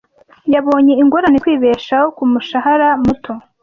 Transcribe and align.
Yabonye 0.53 0.93
ingorane 1.01 1.37
zo 1.37 1.43
kwibeshaho 1.43 2.07
ku 2.17 2.23
mushahara 2.31 2.87
muto. 3.03 3.33